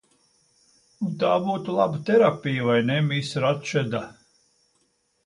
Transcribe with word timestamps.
Un 1.07 1.11
tā 1.23 1.33
būtu 1.43 1.75
laba 1.79 1.99
terapija, 2.07 2.63
vai 2.71 2.79
ne, 2.87 2.97
Miss 3.11 3.37
Ratčeda? 3.45 4.03